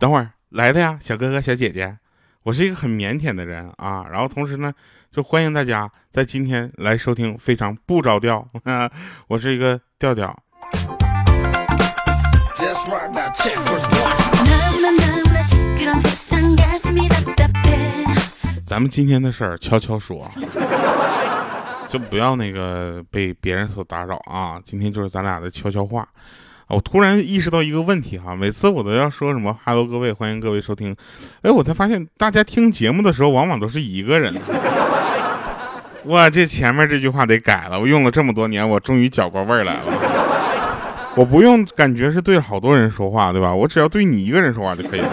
[0.00, 1.98] 等会儿来的呀，小哥哥小姐姐，
[2.42, 4.06] 我是一个很腼腆的人啊。
[4.10, 4.72] 然后同时呢，
[5.12, 8.48] 就欢迎大家在今天来收听非常不着调，
[9.28, 10.34] 我是一个调调。
[18.66, 20.26] 咱们今天的事儿悄悄说，
[21.90, 24.58] 就不要那个被别人所打扰啊。
[24.64, 26.08] 今天就是咱俩的悄悄话。
[26.70, 30.94] 我突然意识到一个问题哈，每次我都要说什么 “hello 各位，欢迎各位收听”，
[31.42, 34.32] 哎，我才发现大家听节目的时候往往都是一个人。
[36.06, 39.80] 哇，这前面这句话得改了，我用了这么多年，我终于搅过味儿来了。
[41.16, 43.52] 我不用感觉是对好多人说话，对吧？
[43.52, 45.08] 我只要对你一个人说话就可以了。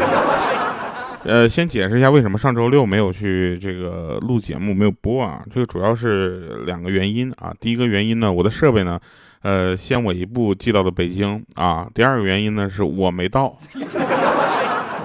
[1.24, 5.42] 呃，先解释一下为什么上周六没有去这个录节目，没有播啊？
[5.52, 7.52] 这个主要是两个原因啊。
[7.60, 9.00] 第一个原因呢，我的设备呢，
[9.48, 11.88] 呃，先我一步寄到了北京啊。
[11.96, 13.58] 第二个原因呢，是我没到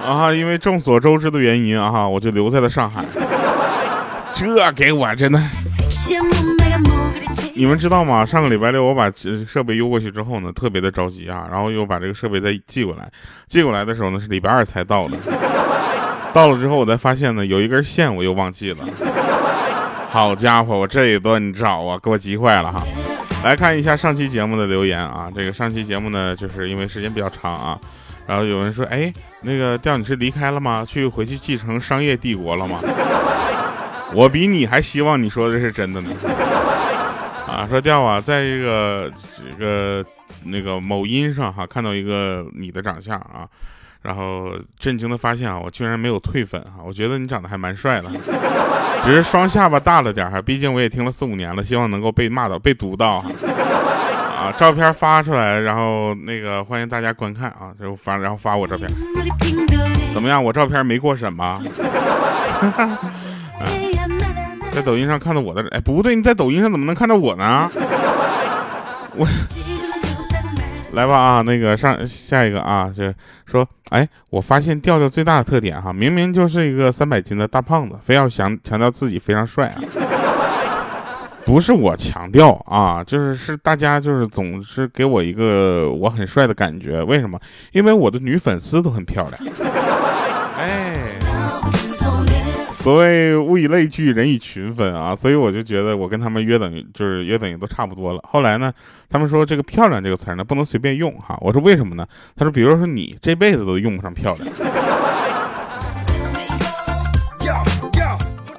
[0.05, 3.05] 啊，因为众所周知的原因啊，我就留在了上海。
[4.33, 5.41] 这给我真的，
[7.55, 8.25] 你们知道吗？
[8.25, 9.09] 上个礼拜六我把
[9.47, 13.09] 设备邮过去之后呢，特别的着急啊，然后又把这个设备再寄过来。
[13.47, 15.15] 寄过来的时候呢，是礼拜二才到的。
[16.33, 18.79] 到了之后，我才发现呢，有一根线我又忘记了。
[20.09, 22.83] 好家伙，我这一顿找啊，给我急坏了哈！
[23.43, 27.77] 来看一下上期节目的留言啊，这个上期节目呢，就是因为时间比较长啊，
[28.25, 30.85] 然后有人说，哎，那个调你是离开了吗？
[30.87, 32.79] 去回去继承商业帝国了吗？
[34.15, 36.09] 我比你还希望你说的是真的呢。
[37.45, 40.05] 啊，说调啊，在这个这个
[40.45, 43.45] 那个某音上哈，看到一个你的长相啊。
[44.03, 46.83] 然后震惊的发现啊，我居然没有退粉哈！
[46.85, 48.09] 我觉得你长得还蛮帅的，
[49.03, 50.41] 只是双下巴大了点哈。
[50.41, 53.23] 毕竟我也听了四五年了，希望能够被骂到、被读到
[54.37, 54.53] 啊！
[54.57, 57.71] 照片发出来，然后那个欢迎大家观看啊！
[57.79, 58.89] 就发，然后发我照片，
[60.13, 60.43] 怎么样？
[60.43, 61.61] 我照片没过审吧？
[64.73, 67.69] 在抖音上看到我的，哎，不对，你在抖音上怎么能看到我呢？
[69.15, 69.25] 我。
[70.93, 73.11] 来吧啊，那个上下一个啊，就
[73.45, 79.81] 说，哎，我发现调调最大的特点哈，明明就是一个三百斤的大胖子，非要强强调自己非常帅啊。
[81.45, 87.37] 不是我强调啊，就是是大家就是总是给我一个我很帅的感觉，为什么？
[87.73, 89.72] 因为我的女粉丝都很漂亮。
[92.83, 98.19] 所谓物以类聚，人以群分啊，所以我就觉得我跟他们约等于就是约等于都差不多了。
[98.29, 98.73] 后来呢，
[99.09, 101.37] 他们说这个“漂亮”这个词呢不能随便用哈。
[101.39, 102.05] 我说为什么呢？
[102.35, 104.53] 他说，比如说你这辈子都用不上漂亮。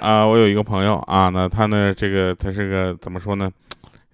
[0.00, 3.50] 啊，我有一个朋友啊，那他呢这个他是个怎么说呢？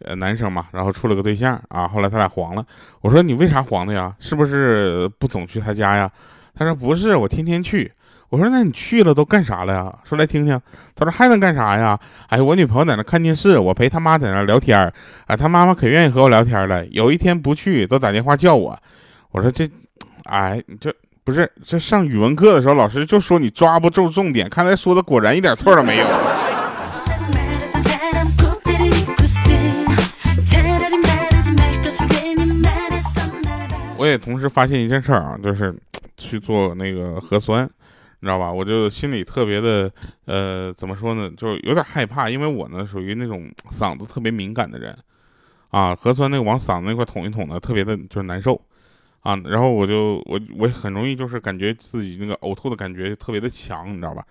[0.05, 2.67] 呃，男生嘛，然后处了个对象啊，后来他俩黄了。
[3.01, 4.13] 我说你为啥黄的呀？
[4.19, 6.11] 是不是不总去他家呀？
[6.53, 7.93] 他说不是，我天天去。
[8.31, 9.93] 我说那你去了都干啥了呀？
[10.05, 10.61] 说来听听。
[10.95, 11.99] 他说还能干啥呀？
[12.29, 14.93] 哎，我女朋友在那看电视，我陪他妈在那聊天儿。
[15.27, 16.87] 啊，他妈妈可愿意和我聊天了。
[16.87, 18.79] 有一天不去，都打电话叫我。
[19.33, 19.69] 我说这，
[20.29, 24.49] 哎，这不是这上语文课的时候，老师就说你抓不住重点。
[24.49, 26.07] 看来说的果然一点错都没有。
[33.99, 35.75] 我也同时发现一件事儿啊，就是
[36.17, 37.69] 去做那个核酸。
[38.21, 38.53] 你知道吧？
[38.53, 39.91] 我就心里特别的，
[40.27, 41.31] 呃，怎么说呢？
[41.37, 44.95] 就是有点害怕，因为我呢属于那种嗓子特别敏感的人，
[45.71, 48.61] 啊，核酸那个往嗓子那块捅一捅的，特别的就是难受，
[49.21, 54.23] 啊，然后我就我我很容易就是感觉自己那个呕吐的感觉特别的强，你知道吧？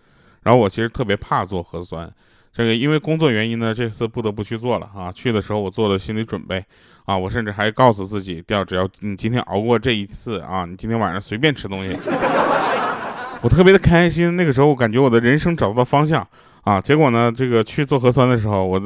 [0.44, 2.07] 然后我其实特别怕做核酸，
[2.53, 5.11] 这个因为工作原因呢，这次不得不去做了啊。
[5.11, 6.63] 去的时候我做了心理准备，
[7.05, 11.97] 啊，我甚至还告诉自己，要只要你今天熬过这一次啊，你今天晚上随便吃东西。
[13.41, 16.27] 我特别的开心，那个时候我感觉我的人生找不到方向
[16.63, 16.81] 啊！
[16.81, 18.85] 结果呢，这个去做核酸的时候，我的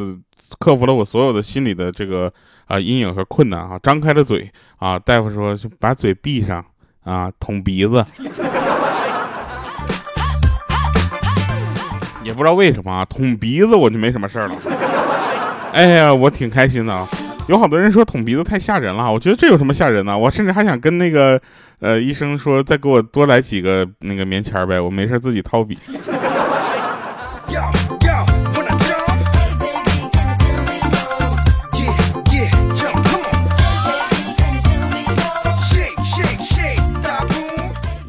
[0.59, 2.31] 克服了我所有的心理的这个
[2.67, 4.47] 啊阴影和困难啊，张开了嘴
[4.77, 6.63] 啊，大夫说把嘴闭上
[7.03, 8.05] 啊，捅鼻子，
[12.23, 14.55] 也不知道为什么啊，捅鼻子我就没什么事儿了，
[15.73, 17.07] 哎呀，我挺开心的啊。
[17.49, 20.17] 有好多人说捅鼻子太吓人了，我觉得这有什么吓人呢？
[20.17, 21.39] 我甚至还想跟那个
[21.81, 25.77] 呃医生说，再给我多来几个那个棉签呗，我没事自己掏笔。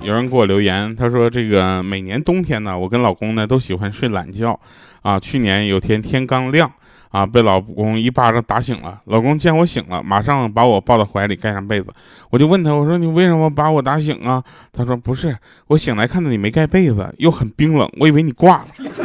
[0.00, 4.58] 有人给我留言，他说这个每年冬天呢，我跟老公呢都喜欢睡懒觉
[5.02, 5.18] 啊。
[5.18, 6.70] 去年有天天刚亮。
[7.14, 9.00] 啊，被老公一巴掌打醒了。
[9.04, 11.86] 老公见我醒了，马上把我抱到怀里，盖上被子。
[12.28, 14.42] 我就问他，我说你为什么把我打醒啊？
[14.72, 15.38] 他说不是，
[15.68, 18.64] 我醒来看到你没盖被子，又很冰冷，我以为你挂了。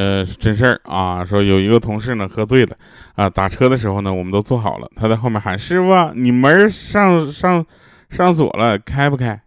[0.00, 2.74] 呃，真事儿啊，说有一个同事呢喝醉了，
[3.16, 7.62] 啊，打车的时候呢，我们都坐好了，他在后面喊师傅，你门上上
[8.08, 9.38] 上锁了，开不开？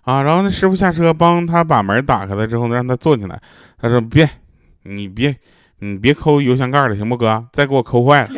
[0.00, 3.38] 啊，然后那师傅下车帮他把门打开了之后呢，让他坐进来，
[3.78, 4.26] 他说别，
[4.84, 5.36] 你别，
[5.80, 7.44] 你别抠油箱盖了，行不哥？
[7.52, 8.28] 再给我抠坏了。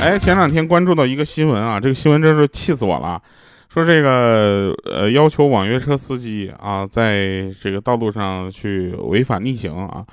[0.00, 3.20] 哎，前两天关注到一个新闻啊，这个新闻真是气死我了。
[3.68, 10.04] 说这个呃，要求网约车司机啊，在这个道路上去违法逆行啊，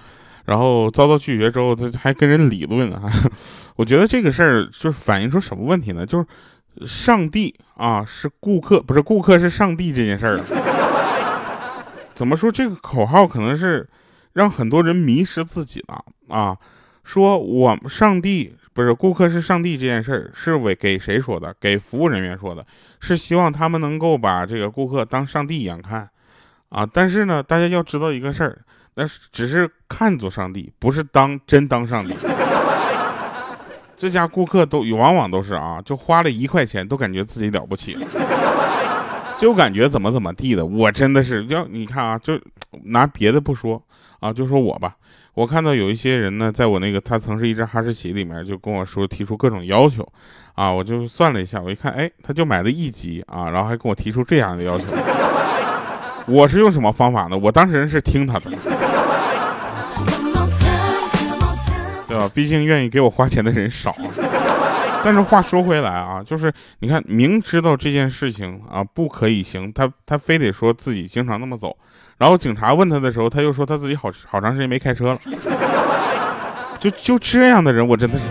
[0.43, 3.09] 然后遭到拒绝之后，他还跟人理论啊。
[3.77, 6.05] 我觉得这个事儿就是反映出什么问题呢？
[6.05, 10.39] 就是上帝啊是顾客，不是顾客是上帝这件事儿。
[12.13, 13.87] 怎么说这个口号可能是
[14.33, 16.57] 让很多人迷失自己了啊？
[17.03, 18.53] 说我们上帝。
[18.75, 21.55] 不是顾客是上帝这件事儿是为给谁说的？
[21.61, 22.65] 给服务人员说的，
[22.99, 26.09] 是希望他们能够把这个顾客当上帝一样看，
[26.67, 26.85] 啊！
[26.85, 28.59] 但是呢，大家要知道一个事儿，
[28.95, 32.13] 那只是看作上帝，不是当真当上帝。
[33.95, 37.97] 这家顾客都往往都是啊，就花了一块钱都感觉自己了不起，
[39.37, 40.65] 就感觉怎么怎么地的。
[40.65, 42.37] 我真的是要你看啊，就
[42.83, 43.81] 拿别的不说
[44.19, 44.97] 啊，就说我吧。
[45.35, 50.07] 我看到有一些人呢，在我那个他曾是一只哈士奇里面，就跟我说提出各种要求，
[50.53, 54.85] 啊，我就算了一下，我一看，哎，他就买了一级啊，然后还跟我提出这样的要求。
[56.25, 57.37] 我是用什么方法呢？
[57.37, 58.49] 我当时是听他的，
[62.07, 62.31] 对吧？
[62.33, 63.93] 毕竟愿意给我花钱的人少。
[65.03, 71.77] 但是话说回来啊，就是你看，明知道这件事情啊不可以行，他他非得说自己经常那么走，
[72.17, 75.17] 然后警察问他的时候，他又说他自己好好长时间没开车了，
[76.79, 78.25] 就就这样的人，我真的是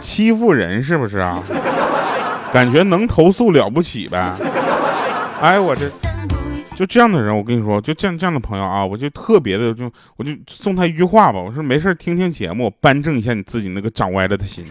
[0.00, 1.42] 欺负人是不是啊？
[2.52, 4.34] 感觉能投诉了不起呗？
[5.40, 5.90] 哎，我这。
[6.74, 14.64] 就这样的人，我跟你说，就这样这样的朋友啊，我就特别的，就我就送他一句话吧，我说没事听听节目，扳正一下你自己那个长歪了的心。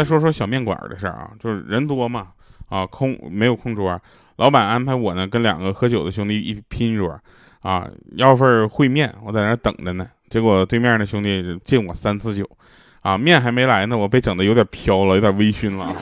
[0.00, 2.28] 再说说小面馆的事儿啊，就是人多嘛，
[2.70, 4.00] 啊空没有空桌，
[4.36, 7.20] 老板安排我呢跟两个喝酒的兄弟一拼桌，
[7.60, 7.86] 啊
[8.16, 12.48] 要份烩面，我在那等着呢，结果对面的兄弟敬我三次酒。
[13.02, 15.94] 啊，面还没来呢，我被整的有点飘了，有点微醺了。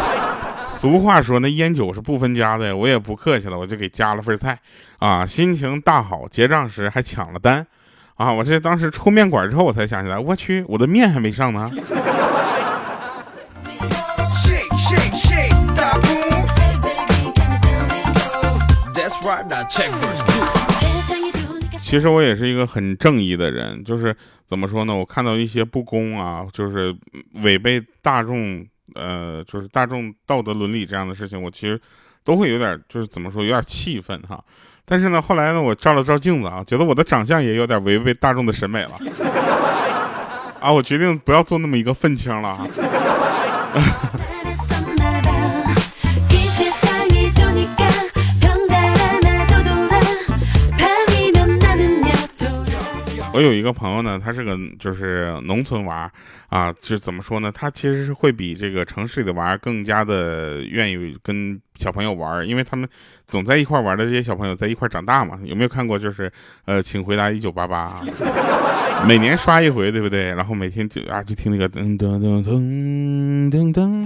[0.76, 4.58] 俗话说，那烟酒是不分家的，我也不客气了，我就给加了份菜。
[4.98, 7.66] 啊，心情大好，结账时还抢了单。
[8.16, 11.70] 啊，我这当时出面馆之后，我才想起来，我去，我的面还没上呢。
[21.80, 24.14] 其实我也是一个很正义的人，就是
[24.48, 24.94] 怎么说呢？
[24.94, 26.94] 我看到一些不公啊，就是
[27.42, 31.80] 违背大众呃，就是大众道德伦理这样的事情，我其实
[32.24, 34.42] 都会有点，就是怎么说，有点气愤哈。
[34.84, 38.90] 但是呢，后来呢，我照了照镜子啊，觉得我的长相也有点违背大众的审美了
[40.60, 42.66] 啊，我决定不要做那么一个愤青了啊。
[53.34, 56.08] 我有一个朋友呢，他是个就是农村娃
[56.48, 57.50] 啊，就怎么说呢？
[57.52, 62.88] 他其实是会比这个城市里的娃更加的愿意跟小朋友玩，因为他们
[63.26, 65.36] 总在一块玩的这些小朋友在一块长大嘛。
[65.42, 65.98] 有没有看过？
[65.98, 66.30] 就是
[66.64, 67.92] 呃，请回答一九八八，
[69.04, 70.32] 每年刷一回，对不对？
[70.34, 74.04] 然后每天就啊，就听那个噔噔噔噔噔噔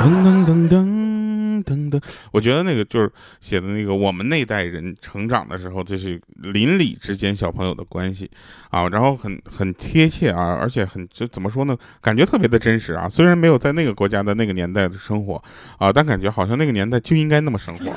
[0.00, 1.05] 噔噔噔。
[1.66, 8.30] 噔噔，我觉得那个就是写的那个我们那代人成长的时候，就是邻里之间小朋友的关系
[8.70, 13.08] 啊，然后很很贴切啊，而且很就怎么说呢，感觉特别的真实啊。
[13.08, 15.42] 虽然没有在那个国家的那个年代的生活
[15.78, 17.92] 啊，但感觉好像那个年代就应该那么生活。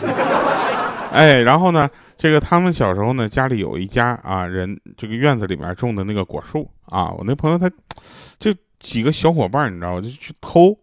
[1.11, 7.69] 哎，然后呢，这个他们小时候呢，家里有一家啊人，这个院子里面种的那个果树啊，我那朋友他
[8.39, 10.01] 就几个小伙伴，你知道吗？
[10.01, 10.77] 就去偷。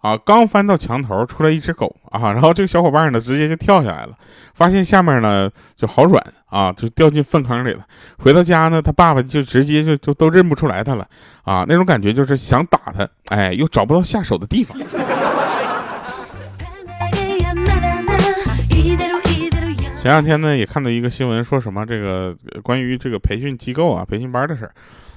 [0.00, 4.12] 啊，刚翻到墙头，出来一只狗啊，然后这个小伙伴呢，直接就跳下来了，
[4.54, 7.84] 发现下面呢就好软啊，就掉进粪坑里了。
[8.18, 11.06] 回到家呢，他爸爸就直接就就都认不出来他了
[11.42, 14.78] 啊，那种感觉就是想打他，哎，又找不到下手的地方。
[20.00, 24.72] 前两天呢，也看到一个新闻，说什么这个关于这个培训机构啊、培训班的事儿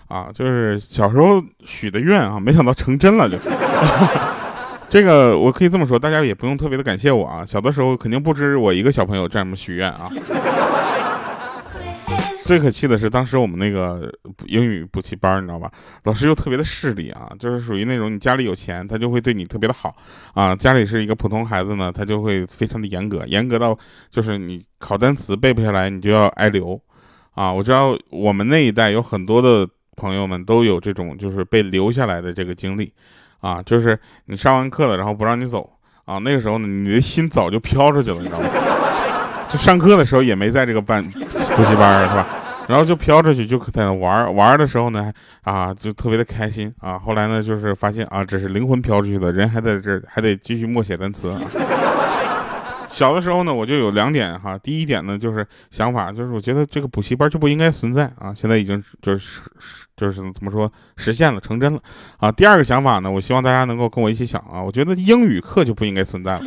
[0.09, 3.37] 啊，就是小时候许的愿啊，没想到成真了就。
[4.93, 7.43] 这个我可以这么说，大家也不用特别的感谢我啊。
[7.43, 10.07] 小的时候肯定不止我一个小朋友这么许愿啊。
[12.45, 14.07] 最可气的是，当时我们那个
[14.45, 15.71] 英语补习班，你知道吧？
[16.03, 19.95] 老师又特别的势利啊，就是属于那种你家里有钱，他就会对你特别的好
[20.35, 23.75] 啊；家里是一个普通孩子呢，他就会非常的严格，严格到
[24.11, 26.79] 就是你考单词背不下来，你就要挨留
[27.31, 27.51] 啊。
[27.51, 32.93] 我知道我们那一代有很多的朋友们都有这种就是被留下来的这个经历。
[33.43, 35.69] 啊，就是你上完课了，然后不让你走
[36.05, 36.17] 啊。
[36.19, 38.45] 那个时候呢，你的心早就飘出去了，你知道吗？
[39.49, 42.25] 就上课的时候也没在这个班补习班是吧？
[42.69, 46.97] 然后就飘出去，就在那玩玩的时候呢，啊，就特别的开心啊。
[46.97, 51.29] 后来呢，就是发现啊，这是灵魂飘出去的，人还在这，还得继续默写单词。
[52.93, 54.55] 小的时候呢，我就有两点哈。
[54.59, 58.31] 第一点呢，就是想法，就是我觉得这个补习班就不应该存在啊。
[58.35, 59.41] 现在已经就是
[59.97, 61.79] 就是怎么说实现了，成真了
[62.17, 62.31] 啊。
[62.31, 64.61] 第二个想法呢，我希望大家能够跟我一起想啊。
[64.61, 66.41] 我觉得英语课就不应该存在了。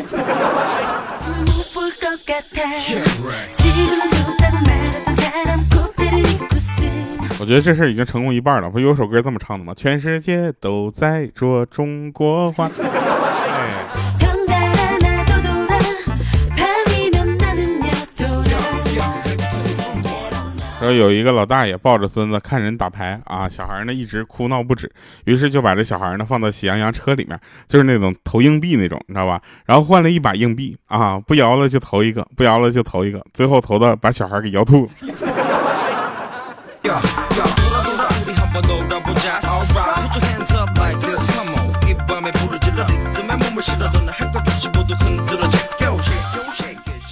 [7.39, 8.71] 我觉得这事已经成功一半了。
[8.71, 9.75] 不有首歌这么唱的吗？
[9.77, 12.71] 全世界都在说中国话。
[20.87, 24.89] 说有一个老大爷抱着孙子看人打牌啊，小孩呢一直哭闹不止，
[25.25, 29.43] 于是就把这小孩呢放到喜羊羊车里面，就是那种投硬币那种，你知道吧？
[29.65, 34.89] 然后换了一把硬币啊，不摇了就投一个，不摇了就投一个，最后投的把小孩给摇吐了。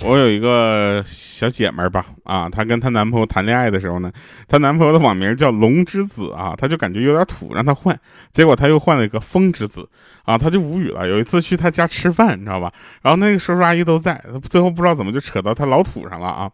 [0.06, 4.12] 我有一个小姐们儿吧，啊，她跟她男朋友谈恋爱的时候呢，
[4.46, 7.98] 她男朋友的网名叫龙之子啊，她就感觉有点土，让他换，
[8.30, 9.88] 结果他又换了一个风之子，
[10.24, 11.08] 啊，她就无语了。
[11.08, 12.70] 有一次去她家吃饭，你知道吧？
[13.00, 16.50] 然后那个叔叔阿姨都在，最后不知道怎么就扯到她老土上了啊，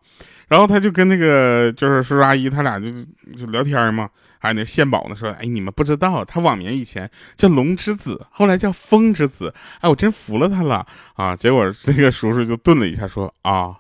[0.46, 2.88] 然后他就跟那个就是叔叔阿姨他俩就
[3.36, 4.08] 就聊天嘛。
[4.42, 11.36] 还有那献宝呢，说，哎，你们不知道，他网名以前叫龙之子，后来叫风之子，哎，我真服了他了啊！
[11.36, 13.76] 结果那个叔叔就顿了一下，说，啊，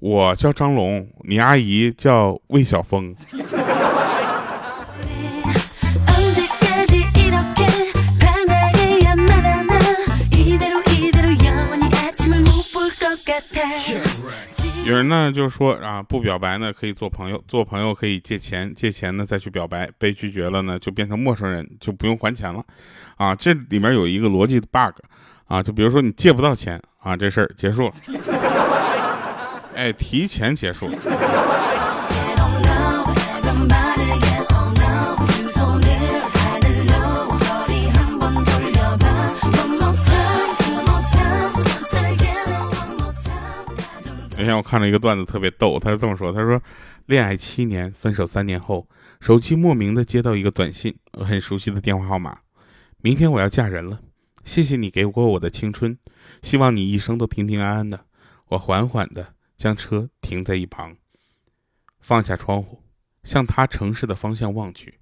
[0.00, 3.14] 我叫张龙，你阿姨叫魏小峰。
[14.86, 22.64] 有人呢就说啊，不表白呢可以做朋友，做朋友可以借钱，借钱呢再去表白，被拒绝了呢就变成陌生人，就不用还钱了，
[23.16, 24.98] 啊，这里面有一个逻辑的 bug，
[25.46, 27.92] 啊，就比如说你借不到钱啊，这事儿结束了，
[29.76, 31.69] 哎，提前结束了。
[44.60, 45.78] 我看了一个段子，特别逗。
[45.78, 46.62] 他是这么说：“他说，
[47.06, 48.86] 恋爱七年，分手三年后，
[49.18, 52.40] 手机莫名的接到一个短信，很熟悉的电话号码。
[52.98, 54.00] 明天我要嫁人了，
[54.44, 55.96] 谢谢你给过我的青春，
[56.42, 58.04] 希望你一生都平平安安的。”
[58.48, 60.94] 我缓缓的将车停在一旁，
[62.00, 62.82] 放下窗户，
[63.24, 64.98] 向他城市的方向望去，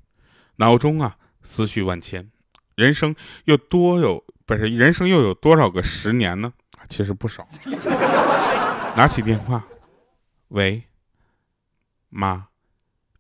[0.56, 2.30] 脑中啊思绪万千。
[2.76, 4.68] 人生又多有不是？
[4.68, 6.52] 人生又有多少个十年呢？
[6.88, 7.48] 其实不少。
[8.98, 9.64] 拿起电话，
[10.48, 10.82] 喂，
[12.08, 12.48] 妈，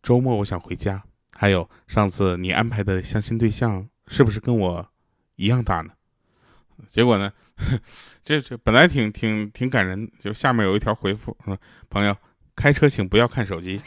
[0.02, 1.04] 周末我想回家。
[1.32, 4.88] 还有上次你安排的相亲对象是不是跟我
[5.36, 5.92] 一样大呢？
[6.90, 7.32] 结果呢，
[8.24, 11.56] 这这本来挺挺挺感人，就下面有一条回复说
[11.88, 12.16] ：“朋友，
[12.56, 13.80] 开车请不要看手机。”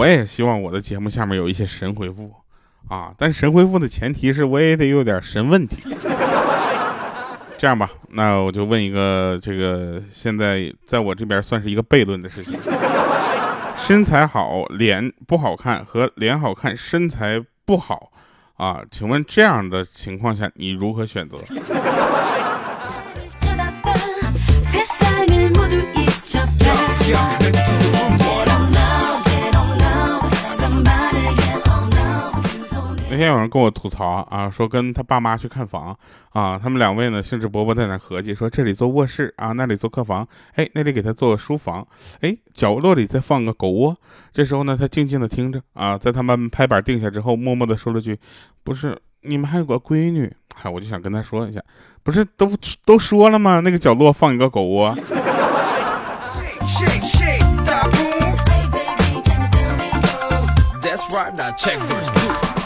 [0.00, 2.32] 我也希望我的节目下面有一些神回复
[2.88, 5.94] 啊，但神回复的前提是我也得有点神问题。
[7.58, 12.58] 这样吧，那我就问一个这个现在在我这边算是一个悖论的事情：
[13.76, 18.10] 身材好脸不好看和脸好看身材不好
[18.56, 18.80] 啊？
[18.90, 21.36] 请问这样的情况下你如何选择？
[33.20, 35.94] 天有人跟我吐槽啊，说跟他爸妈去看房
[36.30, 41.86] 啊，他们两位呢兴致勃勃在那合计，说这里做卧室啊，那里做客房，哎，那里给他做书房，
[42.22, 43.94] 哎，角落里再放个狗窝。
[44.32, 48.18] 这时候呢，他静静的听着啊，在他们拍板定下之后，默默的说了句
[48.64, 51.60] ：“不是，你们还有个闺女。”嗨，我就想跟他说一下，
[52.02, 52.50] 不是都
[52.86, 53.60] 都说了吗？
[53.60, 54.96] 那个角落放一个狗窝。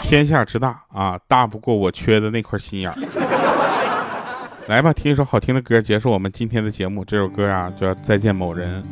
[0.07, 2.91] 天下之大啊，大不过我缺的那块心眼。
[4.67, 7.03] 来吧，听一首好听的歌，结束我们今天的节目。
[7.03, 8.83] 这首歌啊，叫《再见某人》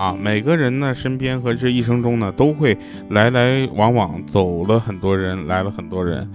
[0.00, 0.16] 啊。
[0.16, 6.28] 每个人呢，身边和这一生中呢，都会来来往往，走了很多人，来了很多人。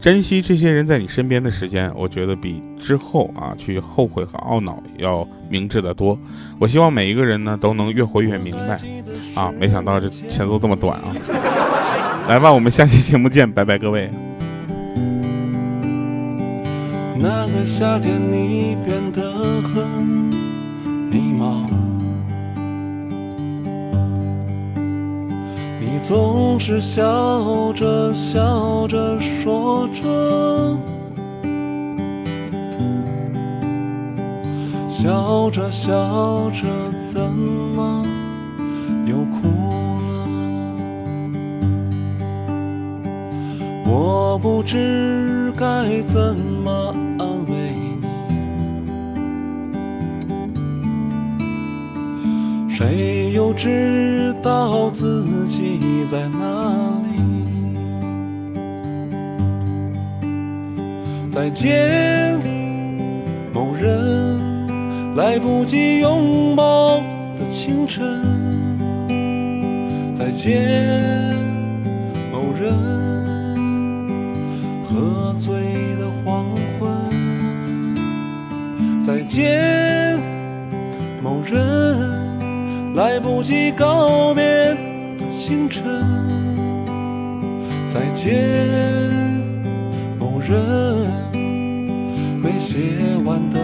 [0.00, 6.18] 珍惜这些人在你身边的时间，我觉得比之后啊去后悔和懊恼要明智的多。
[6.58, 8.80] 我希望每一个人呢，都能越活越明白
[9.34, 9.52] 啊。
[9.58, 11.14] 没想到这前奏这么短啊。
[12.28, 14.10] 来吧，我们下期节目见，拜拜，各位。
[17.18, 19.20] 那个夏天，你变得
[19.62, 19.86] 很
[21.10, 21.66] 迷茫，
[25.78, 30.78] 你总是笑着笑着说着，
[34.88, 36.64] 笑着笑着，
[37.12, 37.93] 怎么
[44.64, 47.52] 不知该怎么安慰
[52.66, 56.72] 你，谁又知道自己在哪
[57.10, 57.16] 里？
[61.30, 62.40] 再见，
[63.52, 67.00] 某人，来不及拥抱
[67.38, 68.02] 的清晨。
[70.14, 71.36] 再见，
[82.94, 84.76] 来不及告别的
[85.32, 85.82] 清晨，
[87.92, 88.32] 再见，
[90.16, 90.56] 某人，
[92.40, 92.78] 没写
[93.24, 93.58] 完的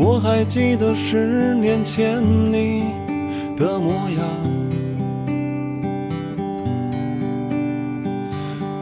[0.00, 2.84] 我还记得十年前你
[3.56, 4.24] 的模样，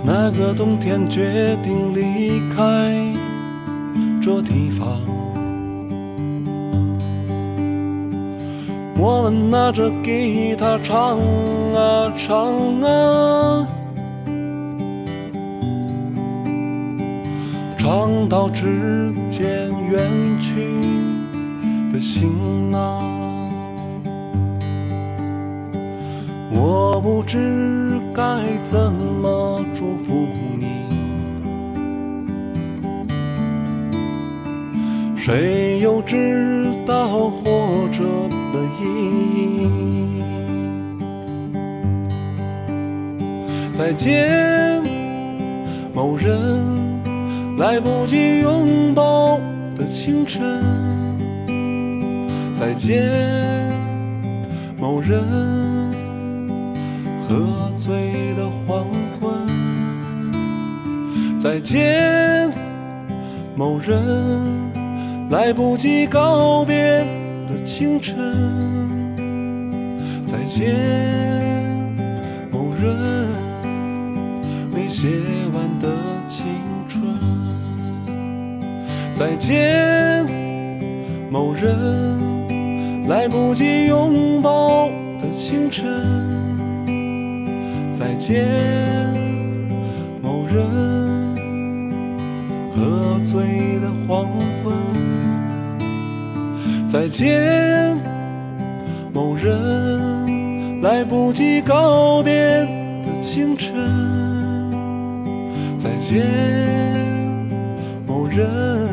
[0.04, 2.92] 那个冬天决定离开
[4.20, 4.86] 这地方，
[8.98, 13.66] 我们拿着吉他唱啊唱啊，
[17.78, 19.44] 唱到指渐
[19.90, 20.00] 远
[20.40, 20.64] 去。
[21.92, 23.50] 的行囊，
[26.50, 28.22] 我不知该
[28.64, 30.26] 怎么祝福
[30.58, 30.86] 你。
[35.14, 38.04] 谁又知道活着
[38.52, 38.84] 的意
[39.58, 40.22] 义？
[43.74, 44.82] 再见，
[45.94, 46.75] 某人，
[47.58, 49.40] 来不及拥抱
[49.76, 50.62] 的清晨。
[52.54, 53.02] 再见，
[54.78, 55.22] 某人，
[57.26, 58.84] 喝醉的黄
[59.18, 59.30] 昏。
[61.40, 62.52] 再见，
[63.54, 64.02] 某人，
[65.30, 67.06] 来不及告别
[67.46, 68.16] 的清晨。
[70.26, 70.74] 再见，
[72.50, 72.94] 某人，
[74.70, 75.08] 没写
[75.54, 75.88] 完的
[76.28, 76.65] 情。
[79.18, 80.26] 再见，
[81.30, 83.08] 某人。
[83.08, 85.86] 来不及拥抱的清晨，
[87.94, 88.44] 再见，
[90.20, 91.34] 某人。
[92.74, 94.26] 喝醉的黄
[94.62, 94.74] 昏，
[96.90, 97.96] 再见，
[99.14, 100.82] 某人。
[100.82, 102.34] 来不及告别
[103.02, 103.72] 的清晨，
[105.78, 106.22] 再见，
[108.06, 108.85] 某人。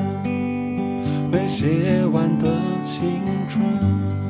[1.34, 2.46] 没写完的
[2.86, 4.23] 青春。